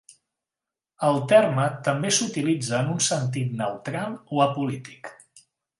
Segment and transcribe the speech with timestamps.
[1.09, 5.17] El terme també s'utilitza en un sentit neutral o apolític.